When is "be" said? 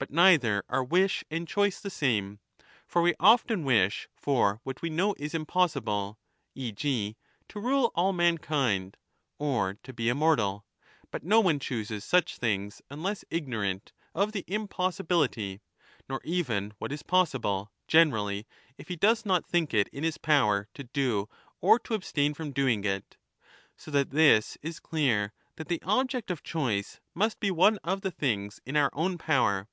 9.92-10.08, 27.38-27.50